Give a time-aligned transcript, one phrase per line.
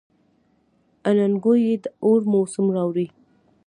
[1.07, 3.07] اننګو یې د اور موسم راوړی.